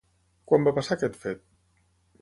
Quan 0.51 0.65
va 0.69 0.73
passar 0.79 0.97
aquest 0.97 1.21
fet? 1.27 1.47